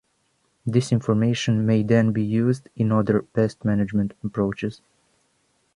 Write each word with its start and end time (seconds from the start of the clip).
This 0.65 0.91
information 0.91 1.63
may 1.63 1.83
then 1.83 2.11
be 2.11 2.23
used 2.23 2.69
in 2.75 2.91
other 2.91 3.21
pest 3.21 3.63
management 3.63 4.15
approaches. 4.23 4.81